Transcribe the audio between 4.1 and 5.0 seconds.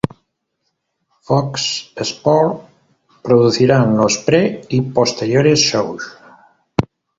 pre-y